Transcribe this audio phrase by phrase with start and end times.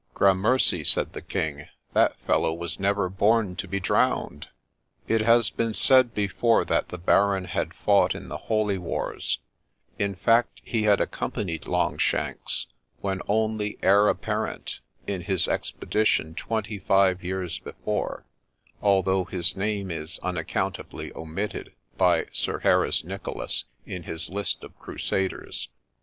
[0.15, 4.47] 'Grammercy,' said the King,' that fellow was never born to be drowned!'
[5.07, 9.37] It has been said before that the Baron had fought in the Holy Wars;
[9.99, 12.65] in fact, he had accompanied Longshanks,
[13.01, 18.25] when only heir apparent, in his expedition twenty five years before,
[18.81, 25.69] although his name is unaccountably omitted by Sir Harris Nicolas in his list of crusaders.